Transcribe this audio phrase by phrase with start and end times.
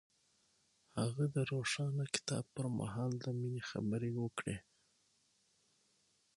[0.99, 4.57] هغه د روښانه کتاب پر مهال د مینې خبرې وکړې.